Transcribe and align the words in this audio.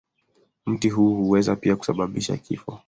Mti 0.65 0.89
huu 0.89 1.15
huweza 1.15 1.55
pia 1.55 1.75
kusababisha 1.75 2.37
kifo. 2.37 2.79